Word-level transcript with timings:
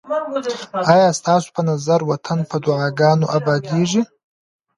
آیا 0.93 1.09
ستاسو 1.19 1.47
په 1.55 1.61
نظر 1.69 1.99
وطن 2.11 2.39
په 2.49 2.57
دعاګانو 2.65 3.25
اباديږي؟ 3.37 4.01